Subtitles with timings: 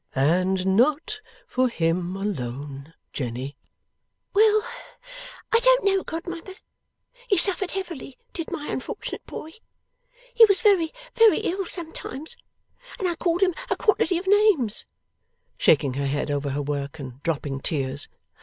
[0.15, 3.55] 'And not for him alone, Jenny.'
[4.33, 4.63] 'Well!
[5.53, 6.55] I don't know, godmother.
[7.29, 9.51] He suffered heavily, did my unfortunate boy.
[10.33, 12.35] He was very, very ill sometimes.
[12.97, 14.87] And I called him a quantity of names;'
[15.55, 18.07] shaking her head over her work, and dropping tears.